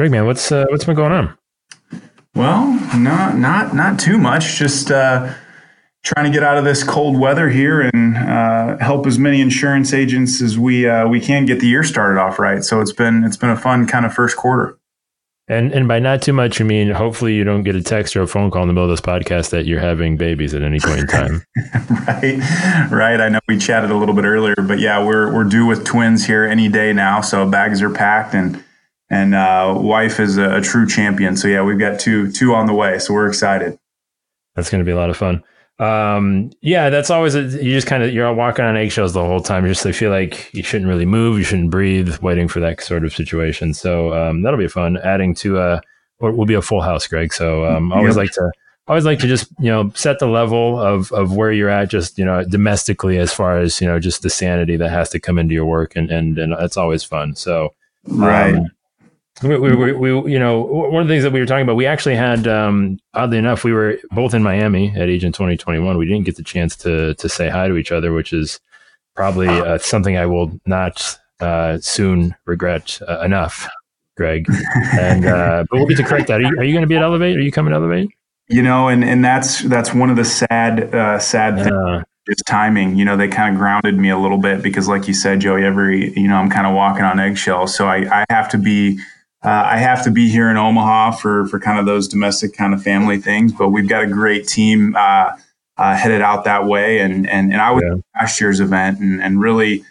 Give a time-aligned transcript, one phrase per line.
[0.00, 1.36] Greg, man, what's uh, what's been going on?
[2.34, 4.56] Well, not not not too much.
[4.56, 5.30] Just uh,
[6.02, 9.92] trying to get out of this cold weather here and uh, help as many insurance
[9.92, 12.64] agents as we uh, we can get the year started off right.
[12.64, 14.78] So it's been it's been a fun kind of first quarter.
[15.48, 18.22] And and by not too much, you mean hopefully you don't get a text or
[18.22, 20.80] a phone call in the middle of this podcast that you're having babies at any
[20.80, 21.44] point in time.
[22.06, 23.20] right, right.
[23.20, 26.24] I know we chatted a little bit earlier, but yeah, we're we're due with twins
[26.24, 28.64] here any day now, so bags are packed and
[29.10, 31.36] and uh, wife is a, a true champion.
[31.36, 33.78] So yeah, we've got two two on the way, so we're excited.
[34.54, 35.42] That's going to be a lot of fun.
[35.80, 39.40] Um, yeah, that's always a, you just kind of you're walking on eggshells the whole
[39.40, 39.64] time.
[39.64, 42.82] You just I feel like you shouldn't really move, you shouldn't breathe, waiting for that
[42.82, 43.74] sort of situation.
[43.74, 44.98] So um, that'll be fun.
[44.98, 45.80] Adding to uh,
[46.20, 47.32] will be a full house, Greg.
[47.32, 48.24] So um, always yep.
[48.24, 48.50] like to
[48.88, 52.18] always like to just you know set the level of of where you're at, just
[52.18, 55.38] you know domestically as far as you know just the sanity that has to come
[55.38, 57.34] into your work, and and and it's always fun.
[57.34, 57.74] So
[58.06, 58.54] right.
[58.54, 58.66] Um,
[59.42, 61.86] we, we, we, you know, one of the things that we were talking about, we
[61.86, 65.96] actually had, um, oddly enough, we were both in Miami at Agent 2021.
[65.96, 68.60] We didn't get the chance to to say hi to each other, which is
[69.16, 73.68] probably uh, something I will not uh, soon regret uh, enough,
[74.16, 74.46] Greg.
[74.98, 76.40] And uh, but we'll get to correct that.
[76.40, 77.36] Are you, you going to be at Elevate?
[77.36, 78.10] Are you coming to Elevate?
[78.48, 82.96] You know, and and that's that's one of the sad uh, sad things just timing.
[82.96, 85.64] You know, they kind of grounded me a little bit because, like you said, Joey,
[85.64, 87.74] every you know, I'm kind of walking on eggshells.
[87.74, 89.00] So I, I have to be
[89.42, 92.74] uh, I have to be here in Omaha for for kind of those domestic kind
[92.74, 95.32] of family things, but we've got a great team uh,
[95.78, 96.98] uh, headed out that way.
[97.00, 97.94] And and and I was yeah.
[98.20, 99.82] last year's event, and and really,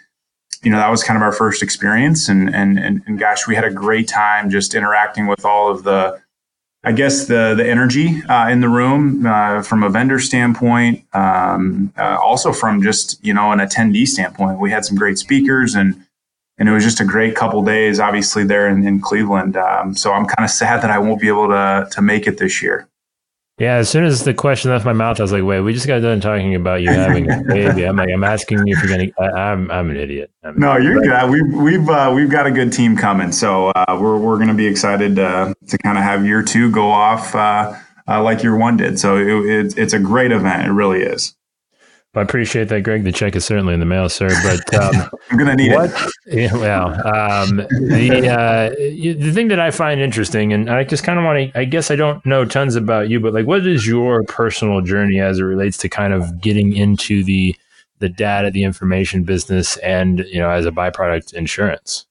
[0.62, 2.28] you know, that was kind of our first experience.
[2.28, 5.82] And and and, and gosh, we had a great time just interacting with all of
[5.82, 6.20] the,
[6.84, 11.92] I guess the the energy uh, in the room uh, from a vendor standpoint, um,
[11.98, 14.60] uh, also from just you know an attendee standpoint.
[14.60, 16.06] We had some great speakers and
[16.60, 19.56] and it was just a great couple days, obviously there in, in Cleveland.
[19.56, 22.38] Um, so I'm kind of sad that I won't be able to to make it
[22.38, 22.86] this year.
[23.58, 25.86] Yeah, as soon as the question left my mouth, I was like, "Wait, we just
[25.86, 28.96] got done talking about you having a baby." I'm like, "I'm asking you if you're
[28.96, 30.30] gonna." I, am I'm an idiot.
[30.42, 31.30] I'm no, you're good.
[31.30, 34.66] We've we've uh, we've got a good team coming, so uh, we're we're gonna be
[34.66, 37.74] excited uh, to kind of have year two go off uh,
[38.08, 38.98] uh, like year one did.
[38.98, 40.66] So it, it, it's a great event.
[40.66, 41.34] It really is.
[42.14, 43.04] I appreciate that, Greg.
[43.04, 44.28] The check is certainly in the mail, sir.
[44.42, 46.12] But um, I'm going to need what, it.
[46.26, 51.20] Yeah, well, um, the uh, the thing that I find interesting, and I just kind
[51.20, 53.86] of want to, I guess I don't know tons about you, but like, what is
[53.86, 57.54] your personal journey as it relates to kind of getting into the
[58.00, 62.06] the data, the information business, and you know, as a byproduct, insurance?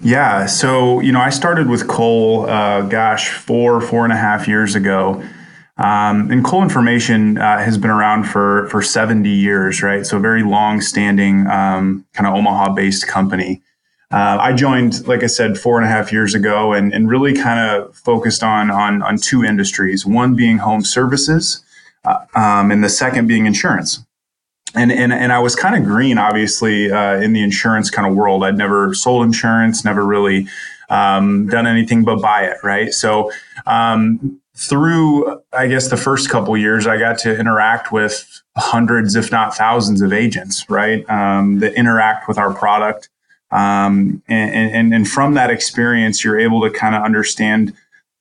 [0.00, 0.46] Yeah.
[0.46, 4.76] So you know, I started with Cole, uh, gosh, four four and a half years
[4.76, 5.24] ago.
[5.76, 10.06] Um, and Cole Information uh, has been around for for 70 years, right?
[10.06, 13.60] So a very long standing um, kind of Omaha based company.
[14.12, 17.34] Uh, I joined, like I said, four and a half years ago, and, and really
[17.34, 20.06] kind of focused on, on on two industries.
[20.06, 21.64] One being home services,
[22.04, 24.04] uh, um, and the second being insurance.
[24.76, 28.14] And and and I was kind of green, obviously, uh, in the insurance kind of
[28.14, 28.44] world.
[28.44, 30.46] I'd never sold insurance, never really
[30.88, 32.92] um, done anything but buy it, right?
[32.94, 33.32] So
[33.66, 39.32] um, through i guess the first couple years i got to interact with hundreds if
[39.32, 43.08] not thousands of agents right um, that interact with our product.
[43.50, 47.72] Um, and, and, and from that experience you're able to kind of understand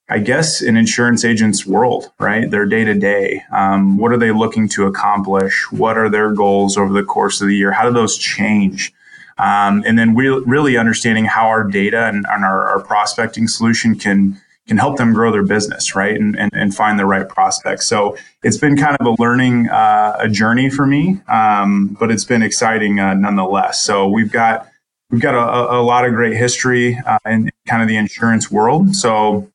[0.09, 3.43] i guess an insurance agent's world right their day to day
[3.97, 5.71] what are they looking to accomplish?
[5.71, 7.71] What are their goals over the course of the year?
[7.71, 8.93] How do those change?
[9.37, 13.95] Um, and then we, really understanding how our data and, and our, our prospecting solution
[13.97, 17.87] can can help them grow their business, right, and and, and find the right prospects.
[17.87, 22.25] So it's been kind of a learning uh, a journey for me, um, but it's
[22.25, 23.81] been exciting uh, nonetheless.
[23.81, 24.67] So we've got
[25.09, 28.95] we've got a, a lot of great history uh, in kind of the insurance world.
[28.95, 29.49] So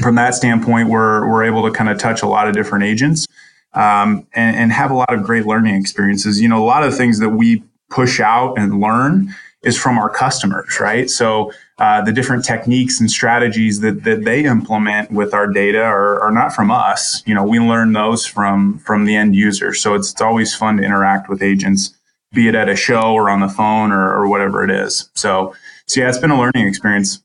[0.00, 3.26] from that standpoint, we're we're able to kind of touch a lot of different agents
[3.74, 6.40] um, and, and have a lot of great learning experiences.
[6.40, 9.34] You know, a lot of things that we push out and learn
[9.66, 11.10] is from our customers, right?
[11.10, 16.20] So uh, the different techniques and strategies that, that they implement with our data are,
[16.20, 17.22] are not from us.
[17.26, 19.74] You know, we learn those from from the end user.
[19.74, 21.94] So it's, it's always fun to interact with agents,
[22.32, 25.10] be it at a show or on the phone or, or whatever it is.
[25.14, 25.54] So,
[25.86, 27.22] so yeah, it's been a learning experience.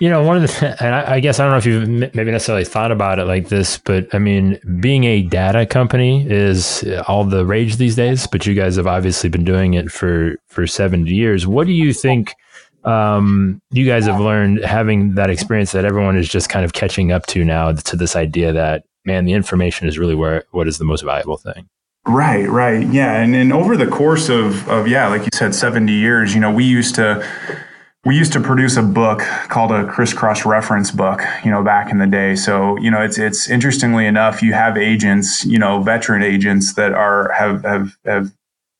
[0.00, 2.30] You know, one of the, and I, I, guess I don't know if you've maybe
[2.30, 7.24] necessarily thought about it like this, but I mean, being a data company is all
[7.24, 8.26] the rage these days.
[8.26, 11.46] But you guys have obviously been doing it for for seventy years.
[11.46, 12.34] What do you think?
[12.84, 17.12] um, you guys have learned having that experience that everyone is just kind of catching
[17.12, 20.78] up to now to this idea that man, the information is really where what is
[20.78, 21.68] the most valuable thing.
[22.06, 25.94] Right, right, yeah, and and over the course of of yeah, like you said, seventy
[25.94, 27.26] years, you know, we used to
[28.04, 31.98] we used to produce a book called a crisscross reference book, you know, back in
[31.98, 32.36] the day.
[32.36, 36.92] So, you know, it's it's interestingly enough, you have agents, you know, veteran agents that
[36.92, 38.32] are have have have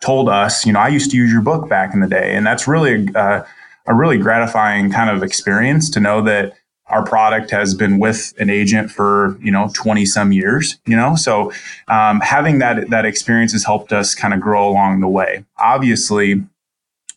[0.02, 2.46] told us, you know, I used to use your book back in the day, and
[2.46, 3.46] that's really a,
[3.86, 6.52] a really gratifying kind of experience to know that
[6.88, 11.16] our product has been with an agent for you know 20 some years you know?
[11.16, 11.50] So
[11.88, 15.46] um, having that that experience has helped us kind of grow along the way.
[15.58, 16.44] Obviously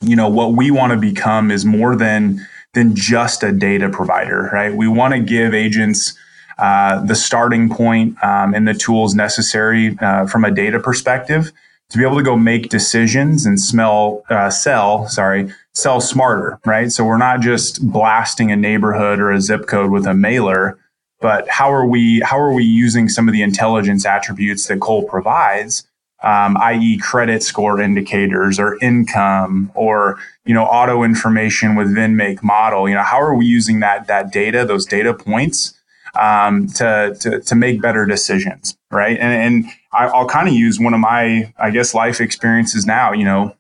[0.02, 4.50] you know what we want to become is more than than just a data provider
[4.54, 4.76] right?
[4.76, 6.14] We want to give agents
[6.58, 11.52] uh, the starting point, um, and the tools necessary uh, from a data perspective
[11.90, 16.92] to be able to go make decisions and smell uh, sell sorry sell smarter right?
[16.92, 20.80] So we're not just blasting a neighborhood or a zip code with a mailer
[21.20, 25.04] but how are we how are we using some of the intelligence attributes that cole
[25.04, 25.88] provides
[26.24, 32.44] um, i.e., credit score indicators or income or you know auto information with VIN make
[32.44, 32.90] model.
[32.90, 35.74] You know, how are we using that that data, those data points,
[36.20, 39.18] um, to, to to make better decisions, right?
[39.20, 43.12] And, and I, I'll kind of use one of my, I guess, life experiences now.
[43.14, 43.56] You know,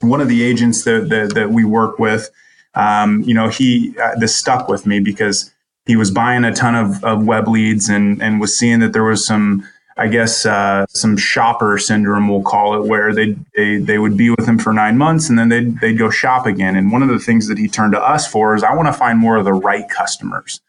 [0.00, 2.30] one of the agents that that, that we work with,
[2.74, 5.52] um, you know, he uh, this stuck with me because
[5.86, 9.04] he was buying a ton of, of web leads and and was seeing that there
[9.04, 13.98] was some I guess uh, some shopper syndrome, we'll call it, where they they they
[13.98, 16.76] would be with him for nine months and then they'd they'd go shop again.
[16.76, 18.92] And one of the things that he turned to us for is I want to
[18.92, 20.60] find more of the right customers.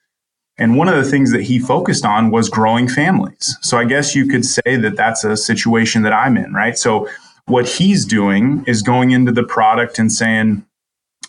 [0.57, 3.57] And one of the things that he focused on was growing families.
[3.61, 6.77] So I guess you could say that that's a situation that I'm in, right?
[6.77, 7.09] So
[7.47, 10.65] what he's doing is going into the product and saying,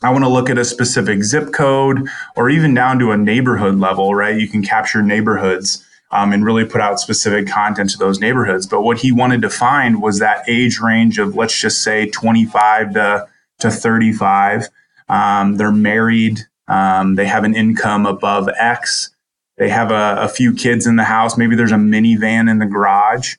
[0.03, 2.07] I want to look at a specific zip code
[2.37, 4.39] or even down to a neighborhood level, right?
[4.39, 8.67] You can capture neighborhoods um, and really put out specific content to those neighborhoods.
[8.67, 12.95] But what he wanted to find was that age range of, let's just say, 25
[12.95, 13.27] to,
[13.61, 14.69] to 35.
[15.09, 16.41] Um, they're married.
[16.69, 19.11] Um, they have an income above X.
[19.57, 21.39] They have a, a, few kids in the house.
[21.39, 23.37] Maybe there's a minivan in the garage.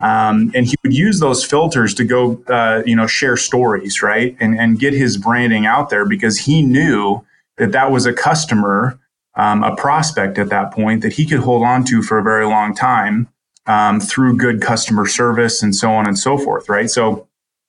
[0.00, 4.34] Um, and he would use those filters to go, uh, you know, share stories, right,
[4.40, 7.22] and and get his branding out there because he knew
[7.58, 8.98] that that was a customer
[9.36, 12.46] um, a prospect at that point that he could hold on to for a very
[12.46, 13.28] long time
[13.66, 16.90] um, through good customer service and so on and so forth, right?
[16.90, 17.28] So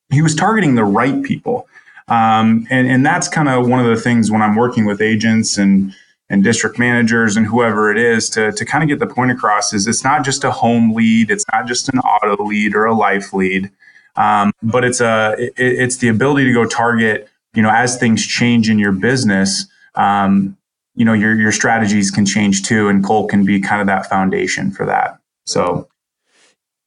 [0.09, 1.67] he was targeting the right people.
[2.07, 5.57] Um, and, and that's kind of one of the things when I'm working with agents
[5.57, 5.93] and
[6.29, 9.73] and district managers and whoever it is to, to kind of get the point across
[9.73, 12.95] is it's not just a home lead, it's not just an auto lead or a
[12.95, 13.69] life lead,
[14.15, 18.25] um, but it's a it, it's the ability to go target you know as things
[18.25, 19.65] change in your business
[19.95, 20.57] um,
[20.95, 24.07] you know your your strategies can change too and cole can be kind of that
[24.07, 25.19] foundation for that.
[25.45, 25.87] So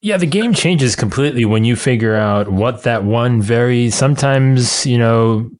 [0.02, 4.98] yeah the game changes completely when you figure out what that one very sometimes you
[4.98, 5.50] know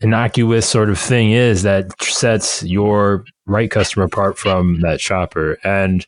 [0.00, 5.58] innocuous sort of thing is that sets your right customer apart from that shopper.
[5.64, 6.06] And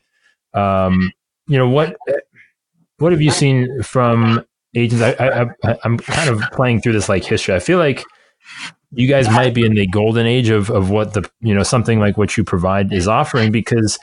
[0.53, 1.11] um
[1.47, 1.95] you know what
[2.97, 4.43] what have you seen from
[4.75, 5.03] agents?
[5.03, 7.53] I, I, I i'm kind of playing through this like history.
[7.53, 8.03] I feel like
[8.95, 11.99] you guys might be in the golden age of, of what the you know something
[11.99, 13.97] like what you provide is offering because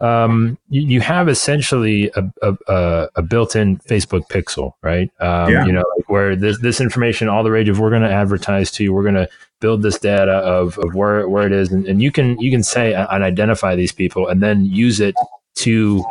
[0.00, 2.30] um, you, you, have essentially a,
[2.68, 5.10] a, a, built-in Facebook pixel, right?
[5.20, 5.64] Um, yeah.
[5.64, 8.70] You know, like where this this information, all the rage of we're going to advertise
[8.72, 9.28] to you, we're going to
[9.60, 12.62] build this data of, of where where it is, and, and you can you can
[12.62, 15.14] say and identify these people, and then use it
[15.56, 16.04] to,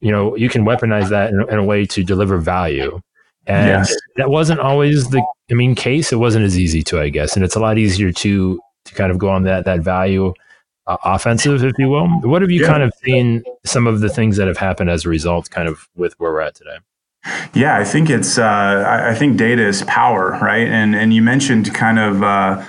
[0.00, 3.00] you know, you can weaponize that in, in a way to deliver value.
[3.48, 3.96] And yes.
[4.16, 6.12] that wasn't always the I mean case.
[6.12, 9.10] It wasn't as easy to, I guess, and it's a lot easier to to kind
[9.10, 10.34] of go on that that value
[10.86, 12.08] uh, offensive, if you will.
[12.22, 12.68] What have you yeah.
[12.68, 15.88] kind of seen some of the things that have happened as a result, kind of
[15.96, 16.78] with where we're at today?
[17.54, 20.66] Yeah, I think it's uh, I, think data is power, right?
[20.66, 22.22] And and you mentioned kind of.
[22.22, 22.64] Uh,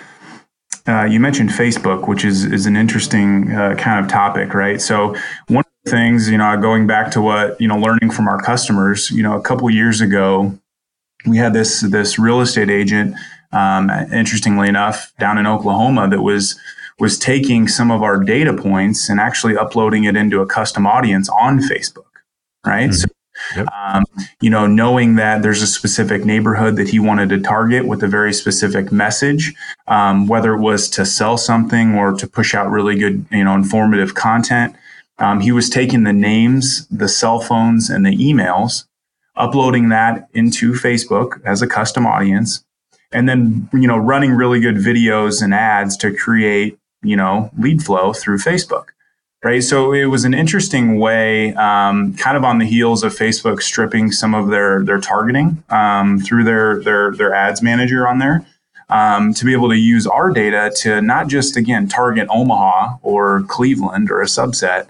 [0.88, 4.82] uh, you mentioned Facebook, which is is an interesting uh, kind of topic, right?
[4.82, 5.16] So
[5.48, 8.42] one of the things, you know, going back to what you know, learning from our
[8.42, 10.59] customers, you know, a couple years ago,
[11.26, 13.16] we had this this real estate agent,
[13.52, 16.60] um, interestingly enough, down in Oklahoma that was
[17.00, 21.30] was taking some of our data points and actually uploading it into a custom audience
[21.30, 22.04] on Facebook,
[22.66, 22.90] right?
[22.90, 22.94] Mm-hmm.
[22.94, 23.08] So,
[23.56, 23.68] yep.
[23.72, 24.04] um,
[24.42, 28.08] you know, knowing that there's a specific neighborhood that he wanted to target with a
[28.08, 29.54] very specific message,
[29.88, 33.56] um, whether it was to sell something or to push out really good, you know,
[33.56, 34.76] informative content.
[35.20, 38.86] Um, he was taking the names, the cell phones, and the emails
[39.39, 42.63] uploading that into Facebook as a custom audience,
[43.12, 47.81] and then you know running really good videos and ads to create you know lead
[47.84, 48.86] flow through Facebook.
[49.41, 53.62] Right, so it was an interesting way, um, kind of on the heels of Facebook
[53.62, 58.46] stripping some of their their targeting um, through their their their ads manager on there.
[58.89, 63.43] um, to be able to use our data to not just again target Omaha or
[63.43, 64.89] Cleveland or a subset,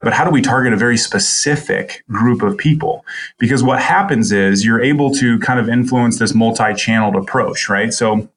[0.00, 3.04] but how do we target a very specific group of people?
[3.38, 7.92] Because what happens is you're able to kind of influence this multi-channeled approach, right?
[7.92, 8.28] So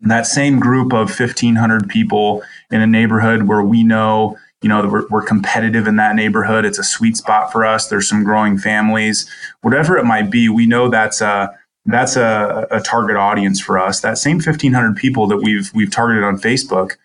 [0.00, 5.06] that same group of 1500 people in a neighborhood where we know you know we're,
[5.08, 9.28] we're, competitive in that neighborhood it's a sweet spot for us there's some growing families
[9.62, 11.52] whatever it might be we know that's a
[11.86, 16.24] that's a, a target audience for us that same 1500 people that we've we've targeted
[16.24, 16.96] on facebook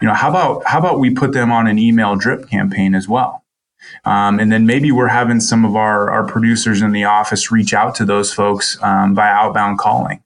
[0.00, 3.08] you know how about how about we put them on an email drip campaign as
[3.08, 3.41] well
[4.04, 7.74] um, and then maybe we're having some of our, our producers in the office reach
[7.74, 10.22] out to those folks um, by outbound calling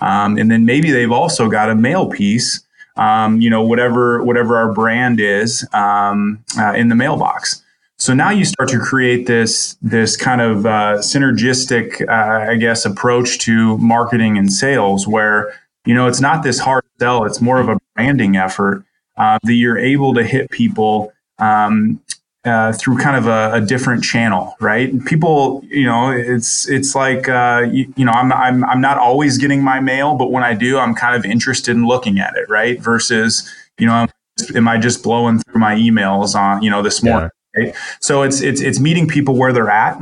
[0.00, 2.64] um, and then maybe they've also got a mail piece
[3.00, 7.62] um, you know, whatever whatever our brand is um, uh, in the mailbox.
[7.96, 12.84] So now you start to create this this kind of uh, synergistic, uh, I guess,
[12.84, 15.52] approach to marketing and sales, where
[15.86, 18.84] you know it's not this hard sell; it's more of a branding effort
[19.16, 22.00] uh, that you're able to hit people um,
[22.44, 25.04] uh, through kind of a, a, different channel, right?
[25.04, 29.36] People, you know, it's it's like uh, you, you, know, I'm, I'm I'm not always
[29.36, 32.48] getting my mail, but when I do, I'm kind of interested in looking at it,
[32.48, 32.80] right?
[32.80, 34.06] Versus, you know,
[34.54, 37.30] am I just blowing through my emails on, you know, this morning?
[37.56, 37.64] Yeah.
[37.64, 37.74] Right?
[38.00, 40.00] So it's it's it's meeting people where they're at,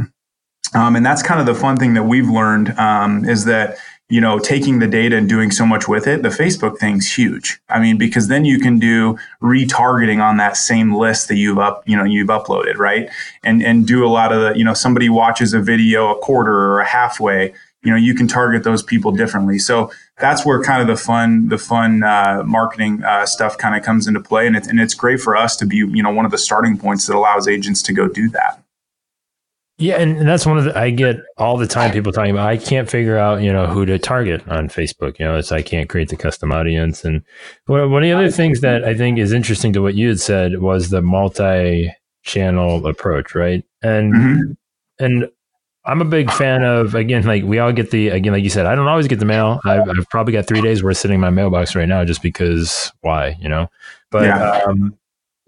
[0.75, 3.79] um, and that's kind of the fun thing that we've learned um, is that
[4.11, 7.61] you know, taking the data and doing so much with it, the Facebook thing's huge.
[7.69, 11.83] I mean, because then you can do retargeting on that same list that you've up,
[11.87, 13.11] you know, you've uploaded, right?
[13.45, 16.55] And and do a lot of the, you know, somebody watches a video a quarter
[16.55, 19.59] or a halfway, you know, you can target those people differently.
[19.59, 23.83] So that's where kind of the fun, the fun uh, marketing uh, stuff kind of
[23.85, 26.25] comes into play, and it's and it's great for us to be, you know, one
[26.25, 28.63] of the starting points that allows agents to go do that.
[29.81, 32.57] Yeah, and, that's one of the I get all the time people talking about I
[32.57, 35.21] can't figure out, you know, who to target on Facebook.
[35.21, 37.05] You know, it's I can't create the custom audience.
[37.05, 37.23] And
[37.67, 40.61] one of the other things that I think is interesting to what you had said
[40.61, 41.93] was the multi
[42.25, 43.65] channel approach, right?
[43.81, 45.05] And mm-hmm.
[45.05, 45.29] and
[45.85, 48.67] I'm a big fan of again, like we all get the again, like you said,
[48.67, 49.61] I don't always get the mail.
[49.65, 52.91] I've, I've probably got three days worth sitting in my mailbox right now just because
[53.03, 53.71] why, you know?
[54.11, 54.61] But yeah.
[54.67, 54.99] um,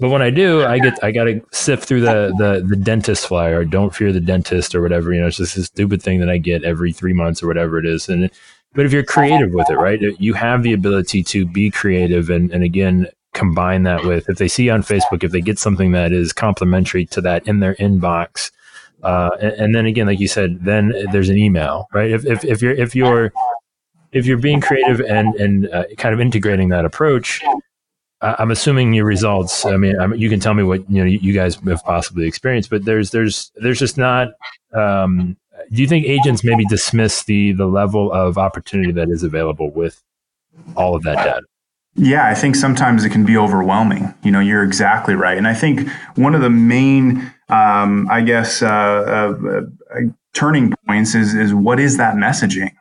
[0.01, 3.27] but when I do, I get I got to sift through the, the the dentist
[3.27, 3.65] flyer.
[3.65, 5.13] Don't fear the dentist or whatever.
[5.13, 7.79] You know, it's just this stupid thing that I get every three months or whatever
[7.79, 8.09] it is.
[8.09, 8.31] And
[8.73, 12.51] but if you're creative with it, right, you have the ability to be creative and
[12.51, 16.13] and again combine that with if they see on Facebook if they get something that
[16.13, 18.51] is complementary to that in their inbox.
[19.03, 22.11] Uh, and, and then again, like you said, then there's an email, right?
[22.11, 23.33] If, if, if you're if you're
[24.13, 27.43] if you're being creative and and uh, kind of integrating that approach,
[28.23, 29.65] I'm assuming your results.
[29.65, 32.85] I mean, you can tell me what you know you guys have possibly experienced, but
[32.85, 34.29] there's there's there's just not.
[34.75, 35.37] Um,
[35.73, 40.03] do you think agents maybe dismiss the the level of opportunity that is available with
[40.77, 41.43] all of that data?
[41.95, 44.15] Yeah, I think sometimes it can be overwhelming.
[44.23, 48.63] You know, you're exactly right, and I think one of the main, um, I guess,
[48.63, 49.51] uh, uh,
[49.95, 50.01] uh,
[50.33, 52.73] turning points is is what is that messaging?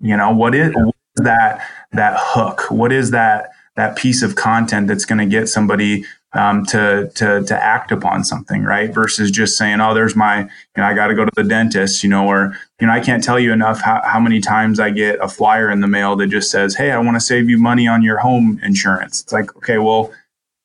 [0.00, 2.70] You know, what is, what is that that hook?
[2.70, 3.50] What is that?
[3.80, 8.24] That piece of content that's going to get somebody um, to to to act upon
[8.24, 8.92] something, right?
[8.92, 12.04] Versus just saying, "Oh, there's my, you know, I got to go to the dentist,"
[12.04, 14.90] you know, or you know, I can't tell you enough how, how many times I
[14.90, 17.56] get a flyer in the mail that just says, "Hey, I want to save you
[17.56, 20.12] money on your home insurance." It's like, okay, well,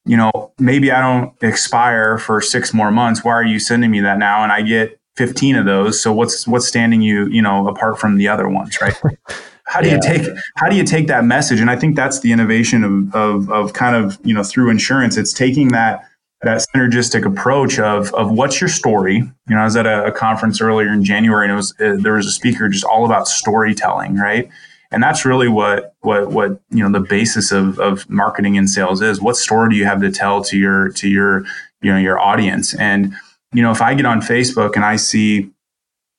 [0.05, 3.23] you know, maybe I don't expire for six more months.
[3.23, 4.43] Why are you sending me that now?
[4.43, 6.01] And I get 15 of those.
[6.01, 8.95] So what's what's standing you, you know, apart from the other ones, right?
[9.75, 9.95] how do yeah.
[9.95, 11.59] you take how do you take that message?
[11.59, 15.17] And i think that's the innovation of, of, of kind of you know through insurance.
[15.17, 16.05] It's taking that
[16.41, 19.15] that synergistic approach of of what's your story?
[19.15, 21.97] You know i was at a, a conference earlier in january and it was uh,
[21.99, 24.49] there was a speaker just all about storytelling right?
[24.91, 29.01] And that's really what what what you know the basis of of marketing and sales
[29.01, 29.19] is.
[29.19, 31.43] What story do you have to tell to your to your
[31.81, 32.73] you know your audience?
[32.75, 33.13] And
[33.55, 35.49] you know if i get on facebook and i see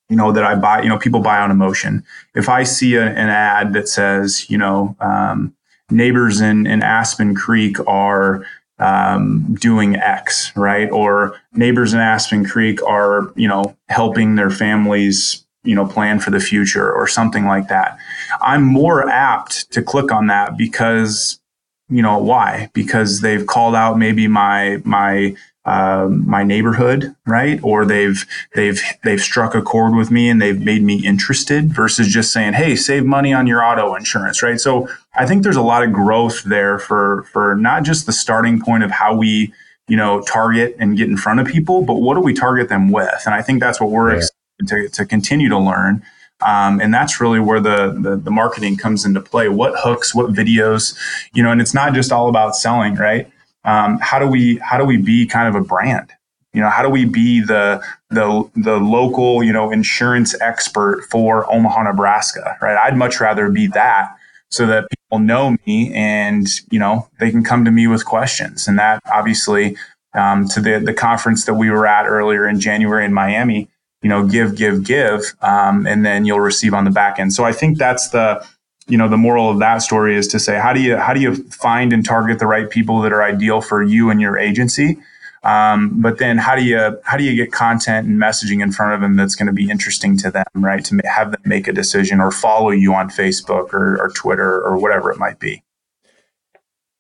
[0.09, 0.83] you know that I buy.
[0.83, 2.05] You know, people buy on emotion.
[2.35, 5.55] If I see a, an ad that says, you know, um,
[5.91, 8.47] neighbors in in Aspen Creek are
[8.79, 10.91] um, doing X, right?
[10.91, 16.31] Or neighbors in Aspen Creek are, you know, helping their families, you know, plan for
[16.31, 17.99] the future or something like that.
[18.41, 21.41] I'm more apt to click on that because,
[21.89, 22.71] you know, why?
[22.75, 25.35] Because they've called out maybe my my
[25.67, 27.59] um, my neighborhood, right?
[27.63, 32.07] Or they've they've they've struck a chord with me and they've made me interested versus
[32.09, 34.61] just saying, "Hey, save money on your auto insurance," right?
[34.61, 38.61] So I think there's a lot of growth there for for not just the starting
[38.61, 39.53] point of how we
[39.89, 42.93] you know target and get in front of people, but what do we target them
[42.93, 43.23] with?
[43.27, 44.19] And I think that's what we're yeah.
[44.19, 46.03] excited to to continue to learn.
[46.47, 49.49] Um, and that's really where the, the, the marketing comes into play.
[49.49, 50.95] What hooks, what videos,
[51.33, 53.31] you know, and it's not just all about selling, right?
[53.67, 56.13] Um, how do we how do we be kind of a brand?
[56.53, 61.53] You know, how do we be the the the local you know insurance expert for
[61.53, 62.57] Omaha, Nebraska?
[62.63, 62.77] Right?
[62.77, 64.17] I'd much rather be that
[64.51, 68.67] so that people know me and you know they can come to me with questions.
[68.67, 69.77] And that obviously
[70.15, 73.69] um, to the the conference that we were at earlier in January in Miami
[74.07, 77.33] you know, give, give, give, um, and then you'll receive on the back end.
[77.33, 78.47] So I think that's the,
[78.89, 81.21] you know, the moral of that story is to say, how do you, how do
[81.21, 84.97] you find and target the right people that are ideal for you and your agency?
[85.43, 88.95] Um, but then how do you, how do you get content and messaging in front
[88.95, 90.85] of them that's going to be interesting to them, right?
[90.85, 94.77] To have them make a decision or follow you on Facebook or, or Twitter or
[94.77, 95.63] whatever it might be.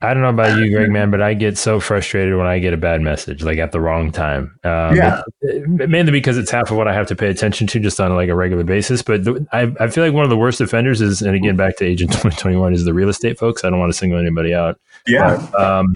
[0.02, 2.74] I don't know about you, Greg, man, but I get so frustrated when I get
[2.74, 4.58] a bad message, like at the wrong time.
[4.62, 5.22] Um, yeah.
[5.42, 8.28] mainly because it's half of what I have to pay attention to just on like
[8.28, 9.00] a regular basis.
[9.00, 11.76] But the, I, I feel like one of the worst offenders is, and again, back
[11.78, 13.64] to Agent 2021, is the real estate folks.
[13.64, 14.78] I don't want to single anybody out.
[15.06, 15.48] Yeah.
[15.50, 15.94] But, um,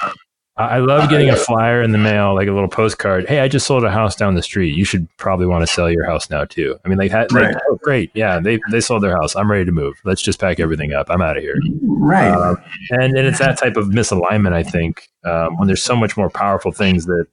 [0.66, 3.28] I love getting a flyer in the mail, like a little postcard.
[3.28, 4.76] Hey, I just sold a house down the street.
[4.76, 6.78] You should probably want to sell your house now too.
[6.84, 7.54] I mean, like, that, right.
[7.54, 9.36] like oh, great, yeah, they they sold their house.
[9.36, 10.00] I'm ready to move.
[10.04, 11.08] Let's just pack everything up.
[11.10, 11.56] I'm out of here.
[11.82, 12.32] Right.
[12.32, 12.56] Um,
[12.90, 14.52] and and it's that type of misalignment.
[14.52, 17.26] I think um, when there's so much more powerful things that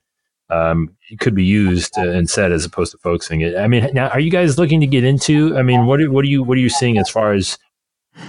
[0.50, 3.58] um, could be used and said as opposed to focusing it.
[3.58, 5.58] I mean, now are you guys looking to get into?
[5.58, 7.58] I mean, what what are you what are you seeing as far as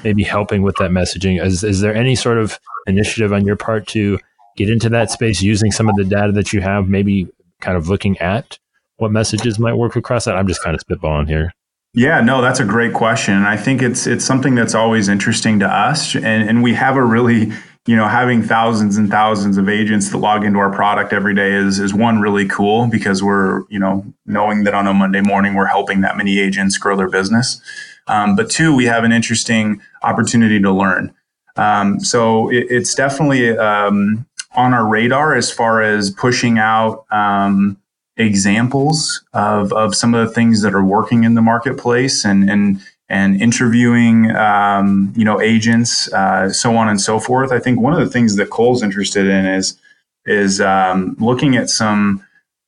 [0.03, 1.43] maybe helping with that messaging?
[1.45, 4.19] Is is there any sort of initiative on your part to
[4.59, 7.29] get into that space using some of the data that you have, maybe
[7.61, 8.59] kind of looking at
[8.97, 10.37] what messages might work across that?
[10.37, 11.53] I'm just kind of spitballing here.
[11.95, 13.35] Yeah, no, that's a great question.
[13.35, 16.15] And I think it's it's something that's always interesting to us.
[16.15, 17.51] And, and we have a really,
[17.87, 21.55] you know, having thousands and thousands of agents that log into our product every day
[21.55, 25.55] is is one really cool because we're, you know, knowing that on a Monday morning
[25.55, 27.61] we're helping that many agents grow their business.
[28.07, 31.15] Um, but two, we have an interesting opportunity to learn.
[31.57, 34.27] Um, so it, it's definitely um,
[34.57, 37.77] on our radar as far as pushing out um,
[38.17, 42.81] examples of, of some of the things that are working in the marketplace and and
[43.11, 47.53] and interviewing um, you know agents uh, so on and so forth.
[47.53, 49.79] I think one of the things that cole's interested in is
[50.27, 52.23] is um, looking at some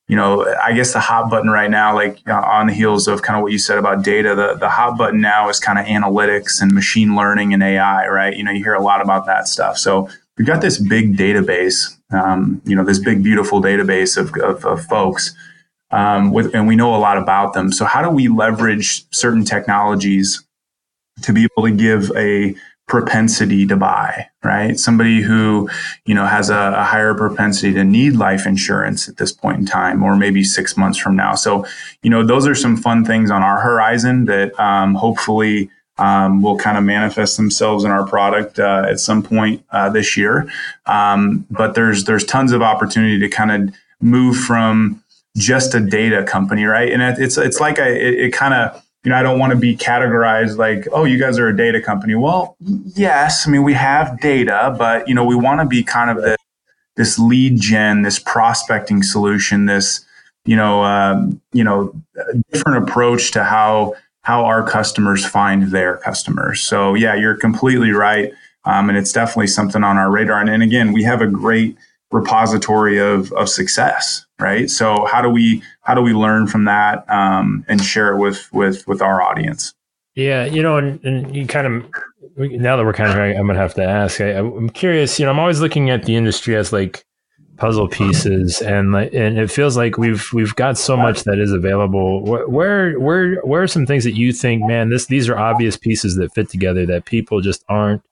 [0.09, 3.23] you know i guess the hot button right now like uh, on the heels of
[3.23, 5.87] kind of what you said about data the, the hot button now is kind of
[5.87, 8.37] analytics and machine learning and ai right?
[8.37, 9.79] You know you hear a lot about that stuff.
[9.79, 10.09] So
[10.41, 14.83] we've got this big database, um, you know, this big, beautiful database of, of, of
[14.87, 15.35] folks.
[15.91, 17.71] Um, with, and we know a lot about them.
[17.71, 20.43] So how do we leverage certain technologies
[21.25, 22.55] to be able to give a
[22.89, 24.81] propensity to buy, right?
[24.81, 25.69] Somebody who,
[26.07, 29.67] you know, has a, a, higher propensity to need life insurance at this point in
[29.67, 31.35] time, or maybe six months from now.
[31.35, 31.67] So,
[32.03, 35.69] you know, those are some fun things on our horizon that um, hopefully
[36.01, 40.17] um, will kind of manifest themselves in our product uh, at some point uh, this
[40.17, 40.51] year.
[40.87, 45.05] Um, but there's there's tons of opportunity to kind of move from
[45.37, 46.91] just a data company, right?
[46.91, 49.59] And it's it's like I, it, it kind of you know I don't want to
[49.59, 52.15] be categorized like oh you guys are a data company.
[52.15, 56.11] Well, yes, I mean we have data, but you know we want to be kind
[56.11, 56.37] of the,
[56.97, 60.05] this lead gen, this prospecting solution, this
[60.47, 61.95] you know um, you know
[62.51, 66.61] different approach to how how our customers find their customers.
[66.61, 68.33] So yeah, you're completely right.
[68.65, 70.41] Um, and it's definitely something on our radar.
[70.41, 71.77] And, and again, we have a great
[72.11, 74.69] repository of, of success, right?
[74.69, 78.53] So how do we how do we learn from that um, and share it with
[78.53, 79.75] with with our audience?
[80.15, 81.87] Yeah, you know, and, and you kind of
[82.37, 84.21] now that we're kind of, I'm gonna have to ask.
[84.21, 85.19] I, I'm curious.
[85.19, 87.05] You know, I'm always looking at the industry as like
[87.61, 92.25] puzzle pieces and and it feels like we've we've got so much that is available.
[92.25, 96.17] Where where where are some things that you think man this these are obvious pieces
[96.17, 98.03] that fit together that people just aren't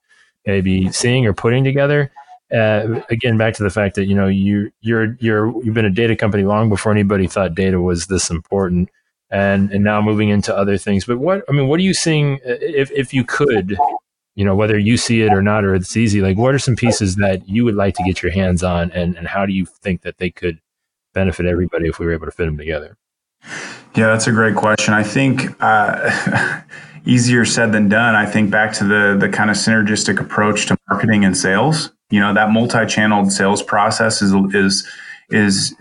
[0.46, 2.12] maybe seeing or putting together?
[2.54, 5.90] Uh, again back to the fact that you know you you're you're you've been a
[5.90, 8.88] data company long before anybody thought data was this important
[9.30, 11.06] and and now moving into other things.
[11.06, 13.78] But what i mean what are you seeing if if you could
[14.38, 16.76] you know whether you see it or not or it's easy like what are some
[16.76, 19.66] pieces that you would like to get your hands on and, and how do you
[19.66, 20.60] think that they could
[21.12, 22.96] benefit everybody if we were able to fit them together?
[23.96, 24.94] Yeah that's a great question.
[24.94, 26.60] I think uh,
[27.04, 28.14] easier said than done.
[28.14, 31.90] I think back to the the kind of synergistic approach to marketing and sales.
[32.10, 34.88] You know that multi-channeled sales process is is
[35.30, 35.74] is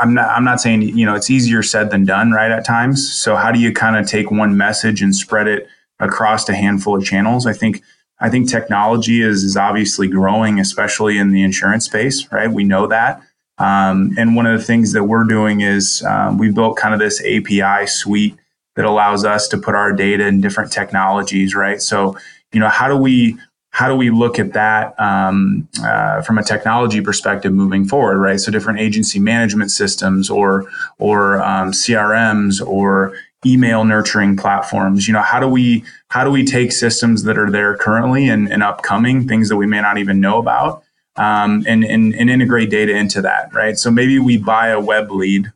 [0.00, 3.12] I'm not I'm not saying you know it's easier said than done right at times.
[3.12, 5.66] So how do you kind of take one message and spread it
[6.04, 7.46] across a handful of channels.
[7.46, 7.82] I think
[8.20, 12.30] I think technology is is obviously growing, especially in the insurance space.
[12.32, 13.22] Right, we know that.
[13.58, 16.98] Um, and one of the things that we're doing is um, we built kind of
[16.98, 18.36] this API suite
[18.74, 21.80] that allows us to put our data in different technologies, right?
[21.80, 22.16] So,
[22.52, 23.38] you know, how do we
[23.70, 28.38] how do we look at that um, uh, from a technology perspective moving forward, right?
[28.38, 30.66] So different agency management systems or
[30.98, 35.06] or um, CRMs or email nurturing platforms.
[35.06, 38.50] You know, how do we how do we take systems that are there currently and,
[38.50, 40.82] and upcoming things that we may not even know about
[41.16, 43.78] um, and, and and integrate data into that, right?
[43.78, 45.52] So maybe we buy a web lead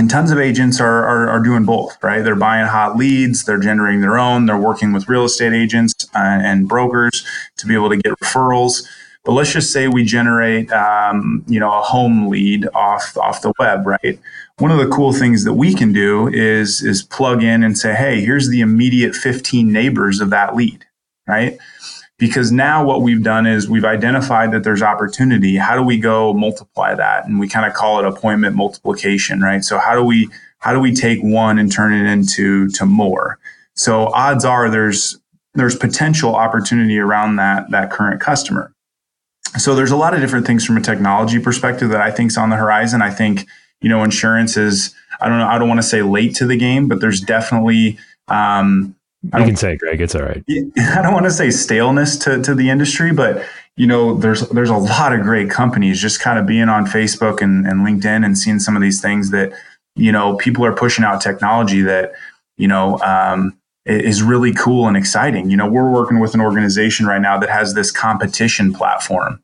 [0.00, 2.22] and tons of agents are, are, are, doing both, right?
[2.22, 6.18] They're buying hot leads, they're generating their own, they're working with real estate agents uh,
[6.18, 7.26] and brokers
[7.58, 8.86] to be able to get referrals.
[9.24, 13.52] But let's just say we generate, um, you know, a home lead off off the
[13.58, 14.18] web, right?
[14.58, 17.94] One of the cool things that we can do is is plug in and say,
[17.94, 20.84] hey, here's the immediate 15 neighbors of that lead,
[21.26, 21.58] right?
[22.20, 25.56] because now what we've done is we've identified that there's opportunity.
[25.56, 27.26] How do we go multiply that?
[27.26, 29.64] And we kind of call it appointment multiplication, right?
[29.64, 30.28] So how do we
[30.58, 33.38] how do we take one and turn it into to more?
[33.74, 35.18] So odds are there's
[35.54, 38.72] there's potential opportunity around that that current customer.
[39.58, 42.36] So there's a lot of different things from a technology perspective that I think is
[42.36, 43.02] on the horizon.
[43.02, 43.46] I think
[43.80, 46.56] you know insurance is I don't know I don't want to say late to the
[46.56, 47.98] game, but there's definitely
[48.28, 50.42] um, you can say, Greg, it's all right.
[50.78, 53.44] I don't want to say staleness to, to the industry, but
[53.76, 57.42] you know, there's there's a lot of great companies just kind of being on Facebook
[57.42, 59.52] and, and LinkedIn and seeing some of these things that,
[59.94, 62.12] you know, people are pushing out technology that,
[62.56, 65.50] you know, um, is really cool and exciting.
[65.50, 69.42] You know, we're working with an organization right now that has this competition platform,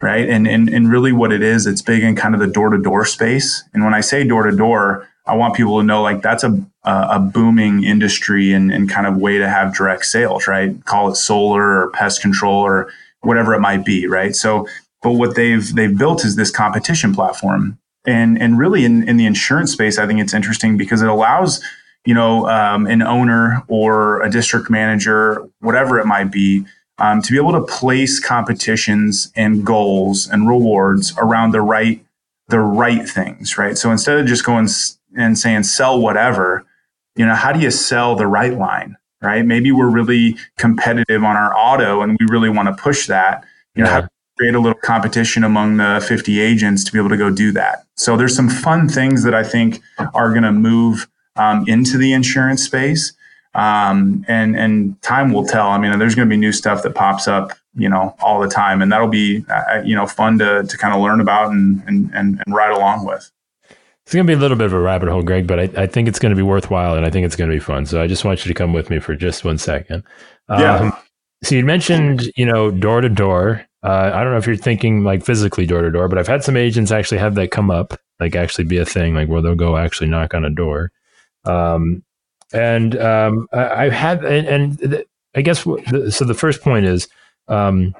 [0.00, 0.28] right?
[0.28, 2.78] And and and really what it is, it's big in kind of the door to
[2.78, 3.64] door space.
[3.74, 6.64] And when I say door to door, I want people to know like that's a
[6.84, 10.82] a booming industry and, and kind of way to have direct sales, right?
[10.84, 12.88] Call it solar or pest control or
[13.22, 14.36] whatever it might be, right?
[14.36, 14.68] So,
[15.02, 19.26] but what they've they've built is this competition platform, and and really in in the
[19.26, 21.60] insurance space, I think it's interesting because it allows
[22.06, 26.64] you know um, an owner or a district manager, whatever it might be,
[26.98, 32.02] um, to be able to place competitions and goals and rewards around the right
[32.48, 33.76] the right things, right?
[33.76, 34.68] So instead of just going
[35.16, 36.64] and saying sell whatever,
[37.16, 39.44] you know, how do you sell the right line, right?
[39.44, 43.44] Maybe we're really competitive on our auto and we really want to push that.
[43.74, 43.94] You know, yeah.
[43.94, 47.30] how to create a little competition among the 50 agents to be able to go
[47.30, 47.84] do that.
[47.96, 49.80] So there's some fun things that I think
[50.14, 53.12] are going to move um, into the insurance space.
[53.54, 55.68] Um, and and time will tell.
[55.68, 58.48] I mean, there's going to be new stuff that pops up, you know, all the
[58.48, 61.82] time, and that'll be, uh, you know, fun to to kind of learn about and
[61.86, 63.30] and and, and ride along with.
[64.04, 65.86] It's going to be a little bit of a rabbit hole, Greg, but I, I
[65.88, 67.86] think it's going to be worthwhile and I think it's going to be fun.
[67.86, 70.04] So I just want you to come with me for just one second.
[70.48, 70.76] Yeah.
[70.76, 70.96] Um,
[71.42, 73.66] so you mentioned, you know, door to door.
[73.82, 76.44] Uh, I don't know if you're thinking like physically door to door, but I've had
[76.44, 79.56] some agents actually have that come up, like actually be a thing, like where they'll
[79.56, 80.92] go actually knock on a door.
[81.46, 82.02] Um,
[82.52, 84.46] and um, I, have had, and,
[84.80, 85.04] and
[85.34, 85.76] I guess so.
[86.24, 87.08] The first point is,
[87.48, 87.94] um,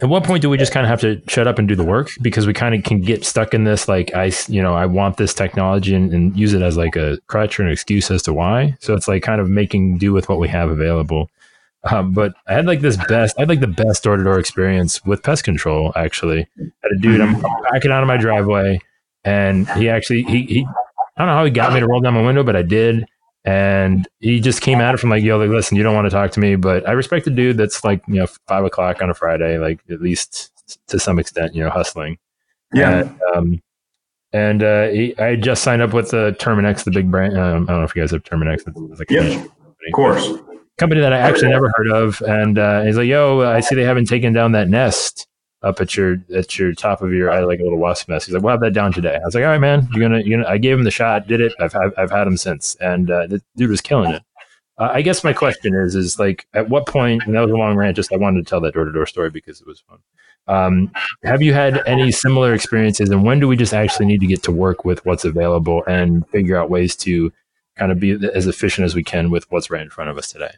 [0.00, 1.84] at what point do we just kind of have to shut up and do the
[1.84, 2.10] work?
[2.22, 5.16] Because we kind of can get stuck in this like i you know i want
[5.16, 8.32] this technology and, and, use it as like a crutch or an excuse as to
[8.32, 8.76] why.
[8.80, 11.30] So it's like kind of making do with what we have available.
[11.84, 15.22] Um, but i had like this best i had like the best door-to-door experience with
[15.22, 16.46] pest control actually.
[16.58, 17.40] I had a dude i'm
[17.72, 18.80] backing out of my driveway
[19.24, 20.66] and he actually he, he
[21.18, 23.04] i don't know how he got me to roll down my window but i did
[23.48, 26.10] and he just came at it from like, yo, like, listen, you don't want to
[26.10, 29.08] talk to me, but I respect a dude that's like, you know, five o'clock on
[29.08, 30.52] a Friday, like at least
[30.88, 32.18] to some extent, you know, hustling.
[32.74, 33.00] Yeah.
[33.00, 33.62] And, um,
[34.34, 37.38] and uh, he, I just signed up with the Terminix, the big brand.
[37.38, 38.64] Um, I don't know if you guys have Terminix.
[38.66, 40.28] It's like yeah, of course.
[40.76, 42.20] Company that I actually never heard of.
[42.22, 45.26] And uh, he's like, yo, I see they haven't taken down that nest
[45.62, 48.26] up at your at your top of your I like a little wasp nest.
[48.26, 50.22] He's like, "We'll have that down today." I was like, "All right, man, you're gonna
[50.22, 51.52] you gonna." I gave him the shot, did it.
[51.60, 54.22] I've I've, I've had him since, and uh, the dude was killing it.
[54.78, 57.24] Uh, I guess my question is is like, at what point?
[57.26, 57.96] And that was a long rant.
[57.96, 59.98] Just I wanted to tell that door to door story because it was fun.
[60.46, 60.90] Um,
[61.24, 64.42] have you had any similar experiences, and when do we just actually need to get
[64.44, 67.32] to work with what's available and figure out ways to
[67.76, 70.30] kind of be as efficient as we can with what's right in front of us
[70.30, 70.52] today?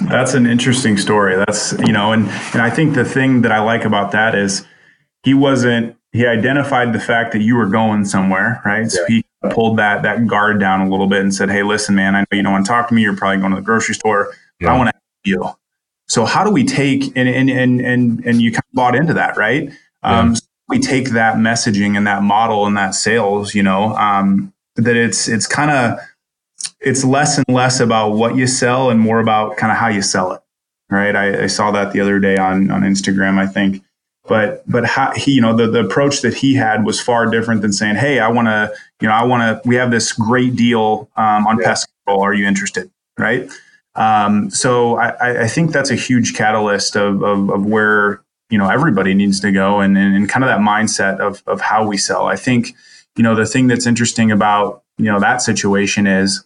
[0.00, 1.36] That's an interesting story.
[1.36, 4.66] That's you know, and and I think the thing that I like about that is
[5.22, 8.90] he wasn't he identified the fact that you were going somewhere, right?
[8.90, 12.14] So he pulled that that guard down a little bit and said, "Hey, listen, man,
[12.14, 13.02] I know you don't want to talk to me.
[13.02, 14.32] You're probably going to the grocery store.
[14.60, 14.72] Yeah.
[14.72, 15.56] I want to help you."
[16.08, 19.14] So how do we take and and and and and you kind of bought into
[19.14, 19.70] that, right?
[20.02, 20.18] Yeah.
[20.20, 24.52] Um, so we take that messaging and that model and that sales, you know, um,
[24.76, 25.98] that it's it's kind of
[26.80, 30.02] it's less and less about what you sell and more about kind of how you
[30.02, 30.40] sell it.
[30.88, 31.16] Right.
[31.16, 33.82] I, I saw that the other day on, on Instagram, I think.
[34.28, 37.62] But but how he, you know, the, the approach that he had was far different
[37.62, 41.46] than saying, Hey, I wanna, you know, I wanna we have this great deal um,
[41.46, 41.66] on yeah.
[41.66, 42.22] pest role.
[42.22, 42.90] Are you interested?
[43.18, 43.50] Right.
[43.94, 48.68] Um, so I, I, think that's a huge catalyst of, of, of, where you know
[48.68, 51.96] everybody needs to go and, and, and kind of that mindset of, of how we
[51.96, 52.26] sell.
[52.26, 52.74] I think
[53.16, 56.44] you know the thing that's interesting about you know that situation is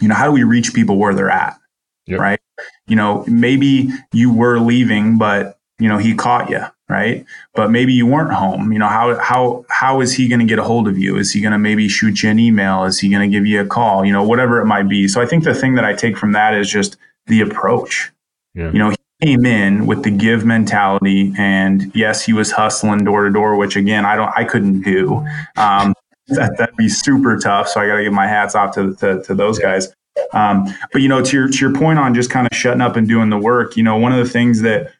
[0.00, 1.60] you know how do we reach people where they're at
[2.06, 2.20] yep.
[2.20, 2.40] right?
[2.86, 7.24] You know maybe you were leaving but you know he caught you right?
[7.54, 8.72] But maybe you weren't home.
[8.72, 11.16] You know how how how is he going to get a hold of you?
[11.16, 12.84] Is he going to maybe shoot you an email?
[12.84, 14.04] Is he going to give you a call?
[14.04, 15.08] You know whatever it might be.
[15.08, 18.10] So i think the thing that i take from that is just the approach.
[18.54, 18.72] Yeah.
[18.72, 23.22] you know he came in with the give mentality and yes he was hustling door
[23.22, 25.24] to door which again i don't i couldn't do.
[25.56, 25.94] Um,
[26.30, 29.22] that, that'd be super tough so i got to give my hats off to, to,
[29.22, 29.94] to those guys
[30.32, 32.96] um, but you know to your to your point on just kind of shutting up
[32.96, 34.92] and doing the work you know one of the things that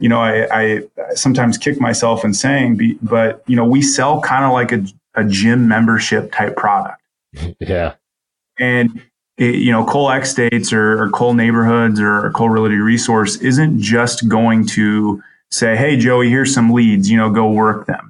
[0.00, 4.44] you know, I, I sometimes kick myself in saying, but you know, we sell kind
[4.44, 7.00] of like a, a gym membership type product.
[7.60, 7.94] Yeah.
[8.58, 9.00] And
[9.38, 13.80] it, you know, Cole X Dates or, or Cole Neighborhoods or Cole Realty Resource isn't
[13.80, 17.08] just going to say, "Hey, Joey, here's some leads.
[17.08, 18.09] You know, go work them."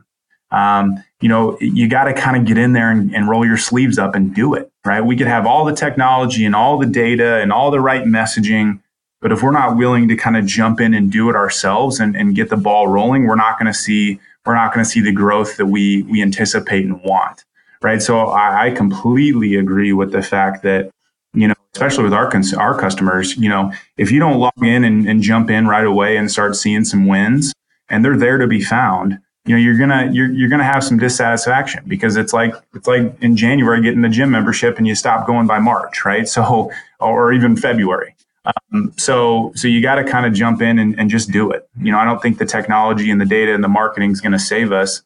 [0.51, 3.57] Um, you know, you got to kind of get in there and, and roll your
[3.57, 4.71] sleeves up and do it.
[4.85, 5.01] Right?
[5.01, 8.81] We could have all the technology and all the data and all the right messaging
[9.21, 12.17] but if we're not willing to kind of jump in and do it ourselves and,
[12.17, 15.01] and get the ball rolling, we're not going to see we're not going to see
[15.01, 17.45] the growth that we we anticipate and want.
[17.83, 18.03] Right.
[18.03, 20.91] So I, I completely agree with the fact that
[21.35, 24.85] you know, especially with our cons- our customers, you know, if you don't log in
[24.85, 27.53] and, and jump in right away and start seeing some wins,
[27.89, 30.99] and they're there to be found, you know, you're gonna you're you're gonna have some
[30.99, 35.27] dissatisfaction because it's like it's like in January getting the gym membership and you stop
[35.27, 36.29] going by March, right?
[36.29, 38.15] So or even February.
[38.45, 41.69] Um, so, so you got to kind of jump in and, and just do it.
[41.81, 44.33] You know, I don't think the technology and the data and the marketing is going
[44.33, 45.03] to save us.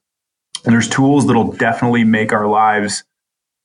[0.65, 3.05] And there's tools that'll definitely make our lives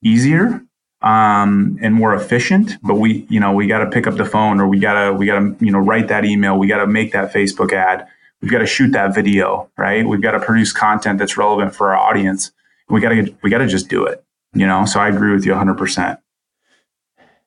[0.03, 0.61] easier
[1.01, 2.77] um, and more efficient.
[2.81, 5.13] But we, you know, we got to pick up the phone or we got to,
[5.13, 6.57] we got to, you know, write that email.
[6.57, 8.07] We got to make that Facebook ad.
[8.41, 10.07] We've got to shoot that video, right?
[10.07, 12.51] We've got to produce content that's relevant for our audience.
[12.89, 14.23] We got to, we got to just do it.
[14.53, 15.77] You know, so I agree with you 100.
[15.77, 16.19] percent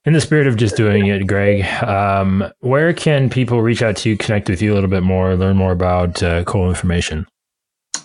[0.04, 4.10] in the spirit of just doing it, Greg, um, where can people reach out to
[4.10, 7.26] you, connect with you a little bit more, learn more about uh, Cole Information?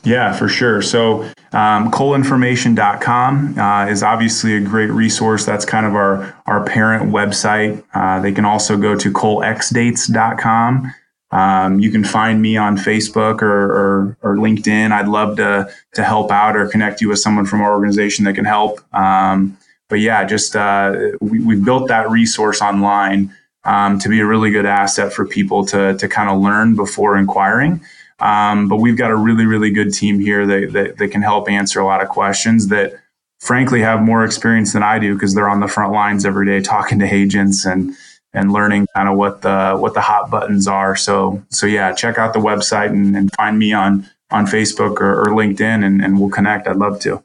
[0.03, 0.81] Yeah, for sure.
[0.83, 1.23] So,
[1.53, 5.43] um, coleinformation.com uh, is obviously a great resource.
[5.43, 7.83] That's kind of our, our parent website.
[7.93, 10.93] Uh, they can also go to colexdates.com.
[11.31, 14.91] Um, you can find me on Facebook or, or, or, LinkedIn.
[14.91, 18.35] I'd love to, to help out or connect you with someone from our organization that
[18.35, 18.79] can help.
[18.95, 19.57] Um,
[19.89, 23.35] but yeah, just uh, we, we built that resource online
[23.65, 27.17] um, to be a really good asset for people to to kind of learn before
[27.17, 27.81] inquiring.
[28.19, 31.49] Um, but we've got a really really good team here that, that, that can help
[31.49, 32.93] answer a lot of questions that
[33.39, 36.61] frankly have more experience than I do because they're on the front lines every day
[36.61, 37.93] talking to agents and
[38.33, 40.95] and learning kind of what the what the hot buttons are.
[40.95, 45.21] So so yeah, check out the website and, and find me on on Facebook or,
[45.21, 46.67] or LinkedIn and, and we'll connect.
[46.67, 47.23] I'd love to.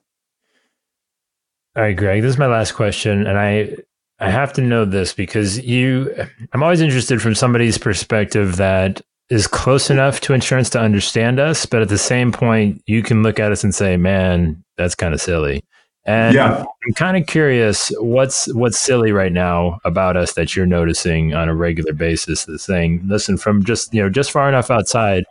[1.75, 3.27] All right, Greg, this is my last question.
[3.27, 3.75] And I,
[4.21, 6.15] I have to know this because you,
[6.53, 11.65] I'm always interested from somebody's perspective that is close enough to insurance to understand us,
[11.65, 15.15] but at the same point, you can look at us and say, man, that's kind
[15.15, 15.65] of silly.
[16.05, 16.65] And yeah.
[16.85, 21.49] I'm kind of curious what's what's silly right now about us that you're noticing on
[21.49, 22.45] a regular basis.
[22.45, 25.25] The saying, listen, from just you know just far enough outside,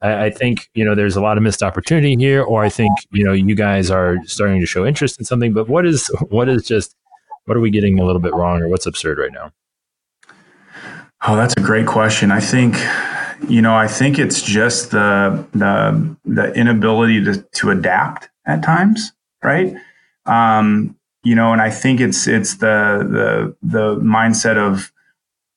[0.00, 2.90] I, I, think you know there's a lot of missed opportunity here, or I think
[3.10, 5.52] you know you guys are starting to show interest in something.
[5.52, 6.96] But what is what is just
[7.44, 9.52] what are we getting a little bit wrong, or what's absurd right now?
[11.26, 12.30] Oh, that's a great question.
[12.30, 12.76] I think
[13.50, 19.12] you know I think it's just the the the inability to to adapt at times,
[19.42, 19.74] right?
[20.26, 24.92] Um, you know, and I think it's it's the the the mindset of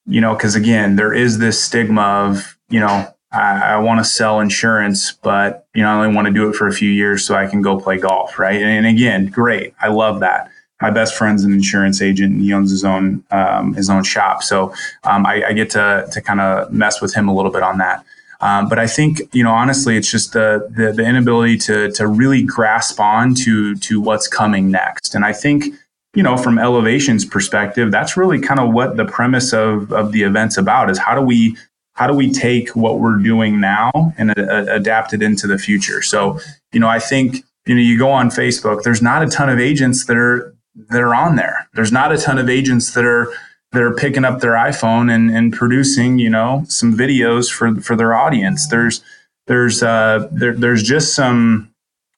[0.05, 4.03] you know because again there is this stigma of you know I, I want to
[4.03, 7.25] sell insurance, but you know, I only want to do it for a few years
[7.25, 8.61] so I can go play golf, right?
[8.61, 10.49] And, and again, great, I love that.
[10.81, 14.43] My best friend's an insurance agent, and he owns his own um, his own shop,
[14.43, 17.63] so um, I, I, get to to kind of mess with him a little bit
[17.63, 18.05] on that.
[18.39, 22.07] Um, but I think you know, honestly, it's just the, the the inability to to
[22.07, 25.73] really grasp on to to what's coming next, and I think
[26.17, 30.23] you know, from Elevation's perspective, that's really kind of what the premise of, of the
[30.23, 31.55] event's about is how do we
[31.93, 36.01] how do we take what we're doing now and uh, adapt it into the future?
[36.01, 36.39] So,
[36.73, 38.81] you know, I think you know you go on Facebook.
[38.81, 40.55] There's not a ton of agents that are
[40.89, 41.67] that are on there.
[41.75, 43.31] There's not a ton of agents that are
[43.71, 47.95] that are picking up their iPhone and, and producing, you know, some videos for for
[47.95, 48.67] their audience.
[48.67, 49.01] There's
[49.47, 51.73] there's uh there, there's just some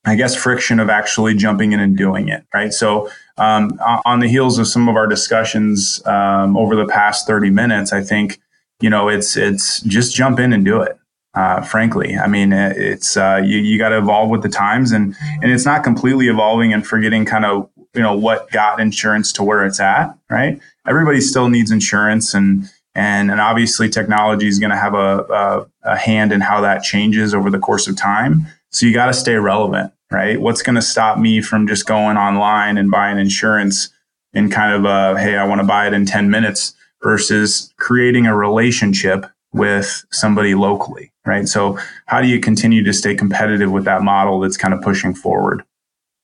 [0.05, 2.73] I guess, friction of actually jumping in and doing it, right?
[2.73, 7.49] So, um, on the heels of some of our discussions um, over the past 30
[7.49, 8.39] minutes, I think,
[8.79, 10.97] you know, it's it's just jump in and do it.
[11.35, 15.15] Uh, frankly, I mean, it's uh, you, you got to evolve with the times, and
[15.41, 19.43] and it's not completely evolving and forgetting kind of you know what got insurance to
[19.43, 20.59] where it's at, right?
[20.89, 25.91] Everybody still needs insurance, and and and obviously technology is going to have a, a
[25.91, 28.47] a hand in how that changes over the course of time.
[28.71, 30.39] So you got to stay relevant, right?
[30.39, 33.89] What's going to stop me from just going online and buying insurance
[34.33, 38.27] in kind of a, hey, I want to buy it in 10 minutes versus creating
[38.27, 41.47] a relationship with somebody locally, right?
[41.47, 45.15] So how do you continue to stay competitive with that model that's kind of pushing
[45.15, 45.63] forward?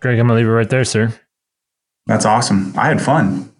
[0.01, 1.11] Greg, I'm going to leave it right there, sir.
[2.05, 2.73] That's awesome.
[2.77, 3.51] I had fun.